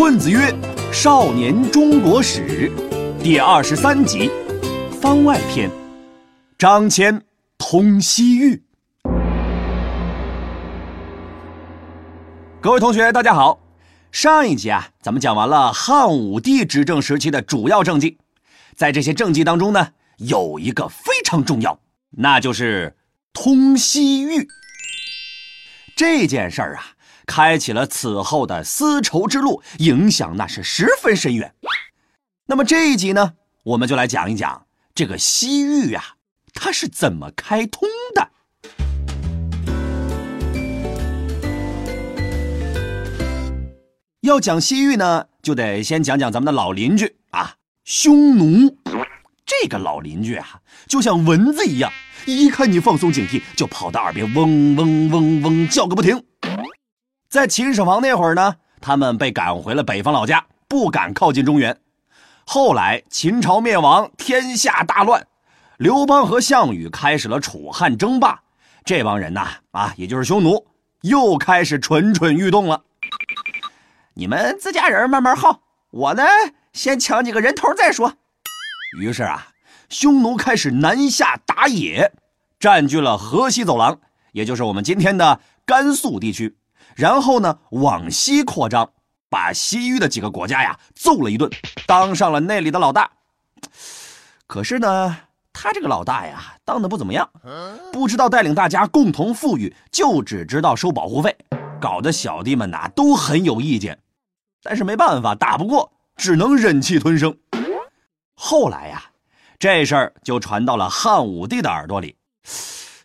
[0.00, 0.50] 混子曰
[0.90, 2.72] ：“少年中国史，
[3.22, 4.30] 第二十三集，
[4.98, 5.70] 番外篇，
[6.56, 7.20] 张骞
[7.58, 8.62] 通西域。”
[12.62, 13.60] 各位同学，大家好。
[14.10, 18.16] 上一集啊，咱们讲完了汉武帝执政时期的主要政绩，
[18.74, 21.78] 在这些政绩当中呢，有一个非常重要，
[22.12, 22.96] 那就是
[23.34, 24.48] 通西域。
[25.94, 26.84] 这件事儿啊。
[27.30, 31.54] 开启了此后的丝绸之路，影响那是十分深远。
[32.46, 36.16] 那么这一集呢，我们就来讲一讲这个西域啊，
[36.52, 38.30] 它是怎么开通的。
[44.22, 47.54] 要讲西域呢，就得先讲讲咱们的老邻居啊，
[47.84, 48.76] 匈奴。
[49.46, 51.92] 这个老邻居啊，就像蚊子一样，
[52.26, 56.20] 一看你放松警惕，就跑到耳边嗡嗡嗡嗡叫个不停。
[57.30, 61.78] 在秦始皇那会儿呢，他们被赶回了北方老家，不敢靠近中原。
[62.44, 65.24] 后来秦朝灭亡，天下大乱，
[65.76, 68.40] 刘邦和项羽开始了楚汉争霸。
[68.84, 70.66] 这帮人呐，啊，也就是匈奴，
[71.02, 72.82] 又开始蠢蠢欲动了。
[74.14, 75.60] 你们自家人慢慢耗，
[75.92, 76.24] 我呢，
[76.72, 78.12] 先抢几个人头再说。
[79.00, 79.46] 于是啊，
[79.88, 82.10] 匈奴开始南下打野，
[82.58, 84.00] 占据了河西走廊，
[84.32, 86.56] 也就是我们今天的甘肃地区。
[86.96, 88.90] 然后呢，往西扩张，
[89.28, 91.50] 把西域的几个国家呀揍了一顿，
[91.86, 93.10] 当上了那里的老大。
[94.46, 95.16] 可是呢，
[95.52, 97.28] 他这个老大呀，当的不怎么样，
[97.92, 101.36] 不知道带领大家共同富裕，就只知道收保护费，
[101.80, 103.98] 搞得小弟们呐都很有意见。
[104.62, 107.36] 但是没办法，打不过，只能忍气吞声。
[108.34, 109.04] 后来呀，
[109.58, 112.16] 这事儿就传到了汉武帝的耳朵里，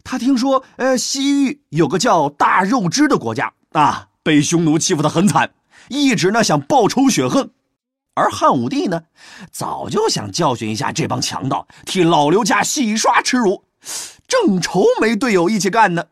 [0.04, 3.54] 他听说，呃，西域有个叫大肉之的国家。
[3.76, 5.52] 啊，被匈奴欺负的很惨，
[5.90, 7.52] 一直呢想报仇雪恨，
[8.14, 9.04] 而汉武帝呢，
[9.52, 13.66] 早就想教训一下这帮强盗，替老刘家洗刷耻辱，
[14.30, 16.06] 正愁没队友一起干呢。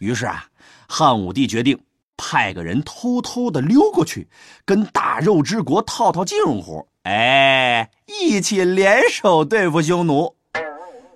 [0.00, 0.46] 于是啊，
[0.88, 1.78] 汉武帝决定
[2.16, 4.26] 派个人偷偷的溜过去，
[4.64, 10.34] 跟大肉之国套套近乎，哎，一起联手对付匈奴。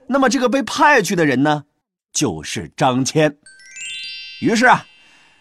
[0.06, 1.65] 那么这个被派去的人呢，
[2.12, 3.34] 就是张骞。
[4.41, 4.86] 于是啊。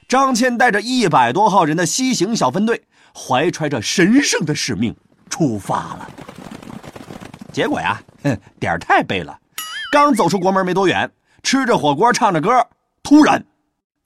[0.09, 2.81] 张骞带着一百多号人的西行小分队，
[3.14, 4.96] 怀揣着神圣的使命
[5.30, 6.09] 出发了。
[7.53, 9.40] 结果呀，哼，点儿太背了。
[9.92, 11.12] 刚走出国门没多远，
[11.44, 12.50] 吃着火锅唱着歌，
[13.03, 13.46] 突然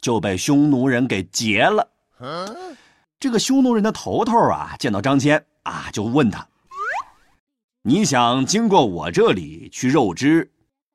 [0.01, 1.87] 就被匈奴人给劫了。
[3.17, 6.45] 这个匈奴人的头头啊，见到张骞啊，就问他
[7.83, 10.51] ：“你想经过我这里去肉汁，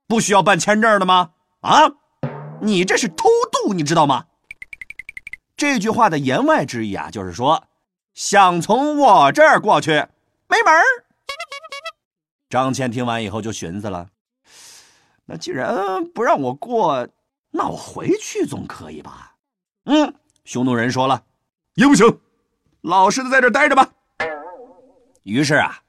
[0.07, 1.31] 不需要办签证的吗？
[1.63, 1.81] 啊，
[2.61, 4.27] 你这是偷渡，你知道吗？”
[5.59, 7.65] 这句话的言外之意啊，就是说，
[8.15, 9.91] 想从我这儿过去，
[10.47, 10.83] 没门儿。
[12.49, 14.09] 张骞听完以后就寻思了，
[15.25, 17.09] 那既然不让我过，
[17.51, 19.35] 那我回去总可以吧？
[19.87, 20.15] 嗯，
[20.45, 21.25] 匈奴人说了，
[21.75, 22.21] 也不行，
[22.83, 23.91] 老实的在这待着吧。
[25.25, 25.83] 于是啊，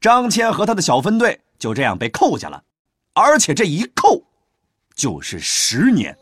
[0.00, 2.64] 张骞和他的小分队就这样被扣下了，
[3.12, 4.24] 而且这一扣
[4.96, 6.18] 就是十年。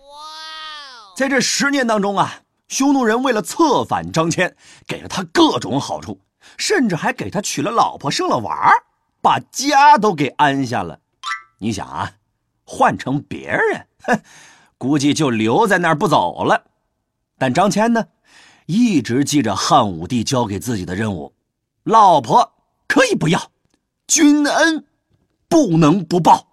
[1.17, 2.41] 在这十年当中啊。
[2.73, 4.51] 匈奴人为了策反张骞，
[4.87, 6.19] 给了他各种好处，
[6.57, 8.85] 甚至还给他娶了老婆，生了娃儿，
[9.21, 10.99] 把家都给安下了。
[11.59, 12.13] 你想啊，
[12.65, 14.23] 换成别人，哼，
[14.79, 16.65] 估计就留在那儿不走了。
[17.37, 18.07] 但张骞呢，
[18.65, 21.35] 一直记着汉武帝交给自己的任务：
[21.83, 22.55] 老婆
[22.89, 23.39] 可以不要，
[24.07, 24.87] 君恩
[25.47, 26.49] 不能不报。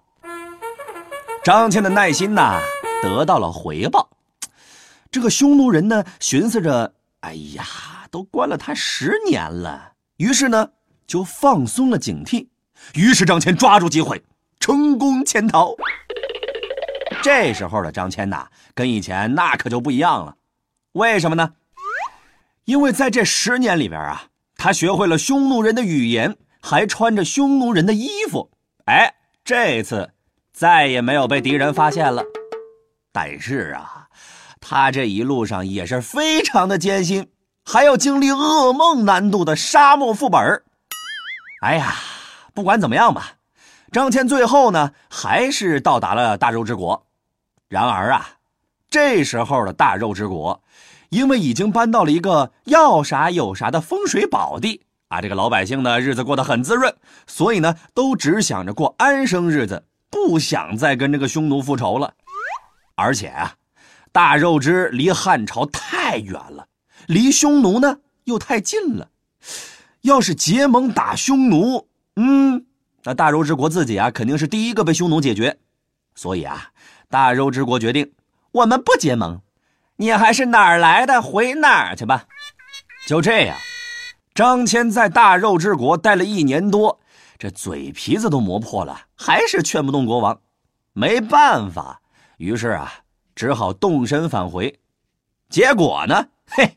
[1.46, 2.60] 张骞的耐心呐，
[3.02, 4.10] 得到了回报。
[5.12, 7.66] 这个匈奴人呢，寻思着，哎呀，
[8.12, 10.70] 都关了他十年了，于是呢，
[11.08, 12.48] 就放松了警惕。
[12.94, 14.22] 于是张骞抓住机会，
[14.60, 15.74] 成功潜逃。
[17.24, 20.36] 这时候的张骞呐，跟以前那可就不一样了。
[20.92, 21.54] 为什么呢？
[22.66, 24.26] 因为在这十年里边啊，
[24.58, 28.52] 他学会了匈奴人的语言，还穿着匈奴人的衣服。
[28.86, 29.12] 哎，
[29.44, 30.12] 这次
[30.54, 32.24] 再也没有被敌人发现了。
[33.12, 34.06] 但是啊。
[34.62, 37.28] 他这一路上也是非常的艰辛，
[37.66, 40.64] 还要经历噩梦难度的沙漠副本
[41.62, 41.96] 哎呀，
[42.54, 43.34] 不管怎么样吧，
[43.92, 47.06] 张骞最后呢还是到达了大肉之国。
[47.68, 48.30] 然而啊，
[48.90, 50.62] 这时候的大肉之国，
[51.10, 56.94] 因为已经搬到了一个要啥有啥的风水宝地啊，这个老百姓呢日子过得很滋润，
[57.28, 62.14] 所以呢都只想着过安生日子，不想再跟这个匈奴复仇了。
[62.96, 63.56] 而且啊。
[64.12, 66.68] 大肉之离汉朝太远了，
[67.08, 69.10] 离匈奴呢又太近了，
[70.02, 72.66] 要是结盟打匈奴，嗯，
[73.04, 75.58] 那大肉之国自己啊，肯定是第一个被匈奴解决。
[76.16, 76.70] 所以啊，
[77.08, 78.12] 大肉之国决定，
[78.52, 79.42] 我们不结盟，
[79.98, 82.26] 你还是哪儿来的回哪儿去吧。
[83.08, 83.56] 就这样，
[84.34, 87.00] 张骞在大肉之国待了一年多，
[87.38, 90.42] 这嘴皮子都磨破了，还是劝不动国王。
[90.94, 92.02] 没办法，
[92.38, 92.92] 于是啊，
[93.40, 94.78] 只好动身返回。
[95.50, 96.76] 结果呢，嘿，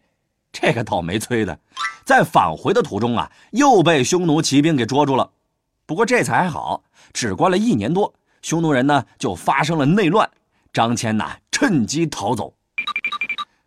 [0.53, 1.59] 这个倒霉催的，
[2.05, 5.29] 在返回的途中啊，又被匈奴骑兵给捉住了。
[5.87, 8.15] 不过这才还好，只关了一年多。
[8.43, 10.31] 匈奴人呢，就发生了内乱，
[10.73, 12.55] 张骞呐趁机逃走。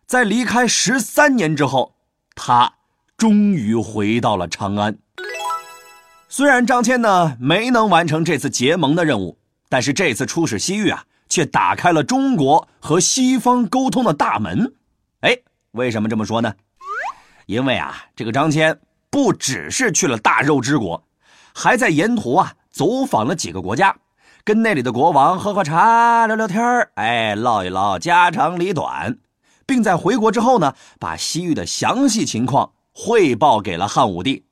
[0.06, 1.92] 在离开十三年之后，
[2.34, 2.76] 他
[3.18, 4.96] 终于回到了长安。
[6.30, 9.36] 虽然张骞呢没能完成这次结盟的任务，
[9.68, 14.74] 但是这次出使西域啊，却打开了中国和西方沟通的大门。
[15.20, 15.36] 哎，
[15.72, 16.54] 为什么这么说呢？
[17.46, 18.76] 因为啊，这个张骞
[19.10, 21.02] 不只是去了大肉之国，
[21.54, 23.96] 还在沿途啊走访了几个国家。
[24.44, 26.62] 跟那里的国王喝喝茶、聊聊天
[26.94, 29.18] 哎，唠一唠家长里短，
[29.66, 34.44] 并在回国之后呢，把西域的详细情况汇报给了汉武帝。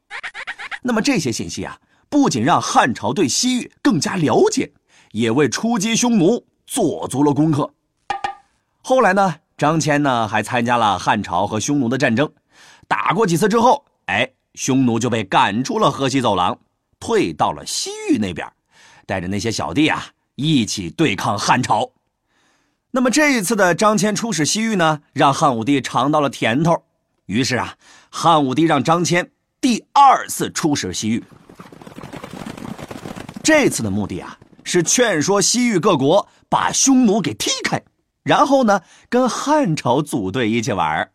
[0.83, 1.79] 那么这些信息啊，
[2.09, 4.73] 不仅让汉朝对西域更加了解，
[5.13, 7.73] 也为出击匈奴做足了功课。
[8.83, 12.31] 后来呢，张骞呢还参加了汉朝和匈奴的战争，
[12.87, 16.59] 打过几次之后，哎，匈奴就被赶出了河西走廊，
[17.01, 18.47] 退到了西域那边。
[19.07, 20.03] 带着那些小弟啊，
[20.35, 21.91] 一起对抗汉朝。
[22.91, 26.83] 那么这一次的张骞出使西域呢，让汉武帝尝到了甜头。
[27.27, 27.75] 于是啊，
[28.11, 29.29] 汉武帝让张骞
[29.61, 31.23] 第二次出使西域。
[33.43, 37.83] 这次的目的啊，是劝说西域各国把匈奴给踢开，
[38.23, 41.11] 然后呢，跟汉朝组队一起玩。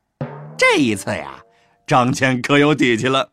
[0.58, 1.40] 这一次呀，
[1.88, 3.30] 张骞可有底气了，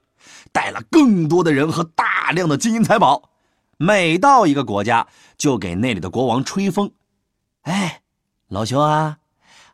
[0.52, 3.30] 带了更多的人和大量的金银财宝。
[3.76, 6.92] 每到一个国家，就给那里的国王吹风。
[7.62, 8.02] 哎，
[8.46, 9.16] 老兄啊，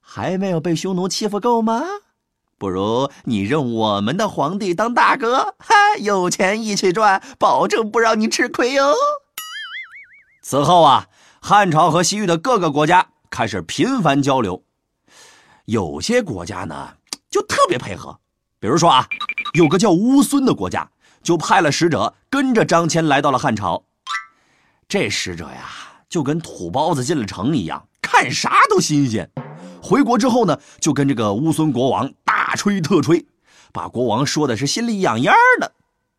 [0.00, 1.82] 还没有被匈奴欺负够吗？
[2.56, 8.94] 不如你认我们的皇帝当大哥，哈，有钱一起赚，保证不让你吃亏哟。
[10.40, 11.08] 此后啊，
[11.44, 14.62] 汉朝和西域的各个国家开始频繁交流。
[15.64, 16.94] 有些国家呢，
[17.28, 18.16] 就特别配合，
[18.60, 19.04] 比如说啊，
[19.54, 20.88] 有个叫乌孙的国家，
[21.20, 23.82] 就派了使者跟着张骞来到了汉朝。
[24.86, 25.68] 这使者呀，
[26.08, 29.28] 就跟土包子进了城一样，看啥都新鲜。
[29.82, 33.26] 回国之后呢，就跟这个乌孙国王大吹特吹，
[33.72, 35.72] 把国王说的是心里痒痒的。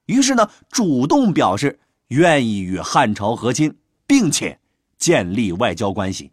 [0.08, 1.80] 于是呢，主动表示
[2.10, 4.60] 愿意与汉朝和亲，并且
[5.04, 6.32] 建立外交关系。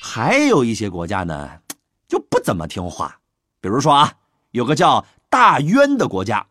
[0.00, 1.48] 还有一些国家呢，
[2.08, 3.16] 就不怎么听话。
[3.60, 4.12] 比如说啊，
[4.50, 6.44] 有个叫大渊的国家，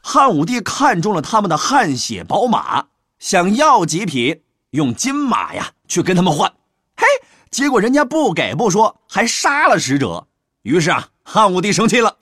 [0.00, 2.86] 汉武帝看中了他们的汗血宝马。
[3.18, 6.48] 想要几匹用金马呀去跟他们换，
[6.96, 7.04] 嘿，
[7.50, 10.28] 结果人家不给不说，还杀了使者。
[10.62, 12.16] 于是啊，汉武帝生气了，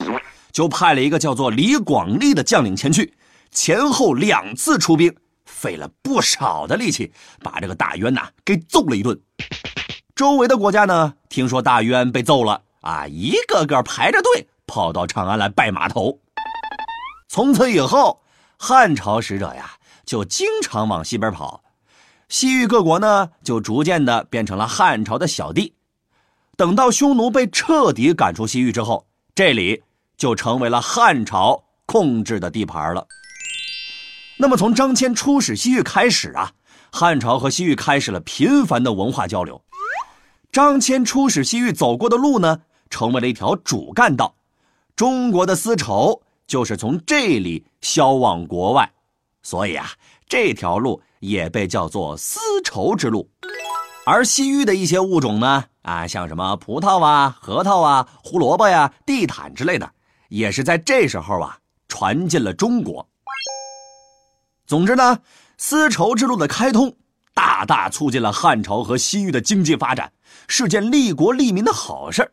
[0.51, 3.13] 就派了一个叫做李广利的将领前去，
[3.51, 5.15] 前后两次出兵，
[5.51, 7.11] 费了不少的力气，
[7.43, 9.19] 把这个大渊呐给揍了一顿。
[10.15, 16.19] 周围的国家呢，听说大渊被揍了啊，一个个排着队跑到长安来拜码头。
[17.27, 18.21] 从此以后，
[18.57, 19.75] 汉朝使者呀。
[20.03, 21.63] 就经常往西边跑，
[22.27, 25.73] 西域各国呢就逐渐的变成了汉朝的小弟。
[26.57, 29.83] 等到匈奴被彻底赶出西域之后，这里
[30.17, 33.07] 就成为了汉朝控制的地盘了。
[34.41, 36.51] 那么从张骞出使西域开始啊，
[36.91, 39.61] 汉朝和西域开始了频繁的文化交流。
[40.51, 44.33] 张骞出使西域走过的路呢，成为了一条主干道，
[44.95, 48.91] 中国的丝绸就是从这里销往国外。
[49.43, 49.91] 所以啊，
[50.27, 53.29] 这条路也被叫做丝绸之路，
[54.07, 59.87] 而西域的一些物种呢，啊，像什么葡萄啊、核桃啊、胡萝卜呀、地毯之类的，
[60.29, 63.07] 也是在这时候啊传进了中国。
[64.71, 65.19] 总之呢，
[65.57, 66.95] 丝绸之路的开通，
[67.33, 70.13] 大大促进了汉朝和西域的经济发展，
[70.47, 72.31] 是件利国利民的好事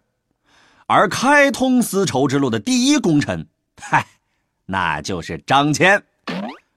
[0.86, 3.44] 而开通丝绸之路的第一功臣，
[3.82, 4.06] 嗨，
[4.66, 6.00] 那就是张骞。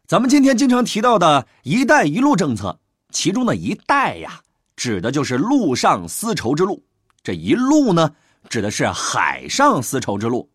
[0.07, 2.79] 咱们今天经常提到的一带一路政策，
[3.11, 4.41] 其中的一带呀，
[4.75, 6.81] 指的就是陆上丝绸之路；
[7.21, 8.09] 这一路呢，
[8.49, 10.49] 指的是海上丝绸之路。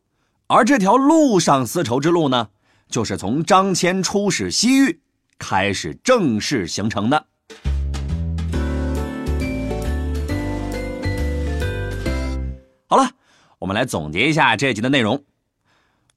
[0.49, 2.49] 而这条陆上丝绸之路呢，
[2.89, 5.01] 就是从张骞出使西域
[5.39, 7.27] 开始正式形成的。
[12.89, 13.11] 好了，
[13.59, 15.25] 我们来总结一下这集的内容。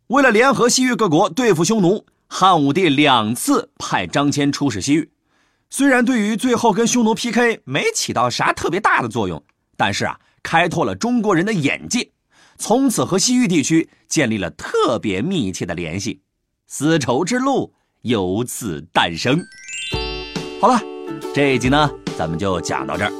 [0.08, 5.12] 为了联合西域各国对付匈奴，汉武帝两次派张骞出使西域。
[5.72, 9.44] 虽然对于最后跟匈奴 PK 没起到啥特别大的作用，
[9.78, 12.10] 但是啊，开拓了中国人的眼界，
[12.58, 16.22] 从此和西域地区建立了特别密切的联系，
[16.72, 17.74] 丝绸之路
[18.04, 19.44] 由此诞生。
[20.62, 20.80] 好了，
[21.34, 23.12] 这一集呢，咱们就讲到这儿。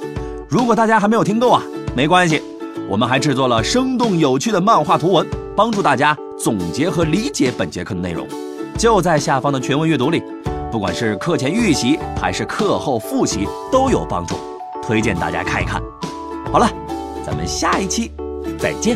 [0.48, 1.64] 如果大家还没有听够啊，
[1.96, 2.40] 没关系，
[2.88, 8.28] 我们还制作了生动有趣的漫画图文，帮助大家总结和理解本节课的内容，
[8.78, 10.22] 就在下方的全文阅读里。
[10.72, 14.36] 不管是课前预习还是课后复习都有帮助，
[14.84, 15.82] 推荐大家看一看。
[16.52, 16.72] 好了，
[17.26, 18.12] 咱们下一期
[18.60, 18.96] 再见。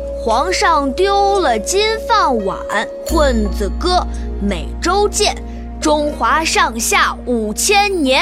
[0.23, 2.55] 皇上丢了金饭碗。
[3.07, 4.05] 混子哥，
[4.39, 5.35] 每周见，
[5.81, 8.21] 中华上下五千年。